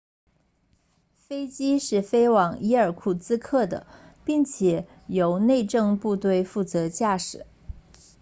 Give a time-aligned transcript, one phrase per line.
[1.27, 3.87] 飞机是飞往伊尔库茨克 irkutsk 的
[4.25, 7.45] 并且由内政部队负责驾驶